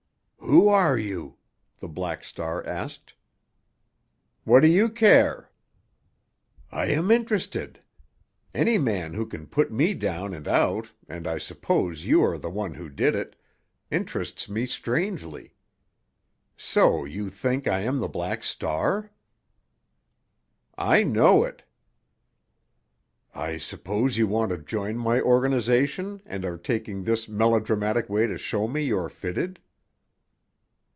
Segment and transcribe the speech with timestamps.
[0.51, 1.37] "Who are you?"
[1.77, 3.13] the Black Star asked.
[4.43, 5.49] "What do you care?"
[6.69, 7.79] "I am interested.
[8.53, 12.73] Any man who can put me down and out—and I suppose you are the one
[12.73, 15.53] who did it—interests me strangely.
[16.57, 19.09] So you think I am the Black Star?"
[20.77, 21.63] "I know it."
[23.33, 28.37] "I suppose you want to join my organization and are taking this melodramatic way to
[28.37, 29.61] show me you are fitted?"